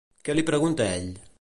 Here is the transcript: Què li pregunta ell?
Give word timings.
Què 0.29 0.35
li 0.37 0.45
pregunta 0.47 0.89
ell? 0.95 1.13